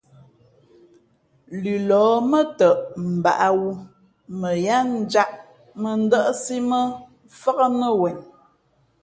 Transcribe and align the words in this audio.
Lʉlɔ̌ 1.61 2.05
mά 2.31 2.39
tαʼ 2.57 2.77
mbǎʼwū 3.15 3.69
mα 4.39 4.49
yáá 4.65 4.83
njāʼ 5.01 5.29
mᾱdάʼsí 5.81 6.55
mά 6.69 6.79
fák 7.39 7.57
nά 7.79 7.87
wen. 7.99 8.17